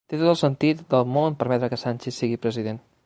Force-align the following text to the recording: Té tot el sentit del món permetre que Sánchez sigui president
Té 0.11 0.17
tot 0.21 0.29
el 0.29 0.37
sentit 0.39 0.79
del 0.93 1.05
món 1.17 1.37
permetre 1.43 1.69
que 1.75 1.81
Sánchez 1.83 2.19
sigui 2.23 2.41
president 2.47 2.83